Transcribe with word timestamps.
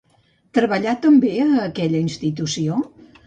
Treballà 0.57 0.93
també 1.03 1.33
a 1.45 1.49
aquella 1.65 2.01
institució? 2.07 2.81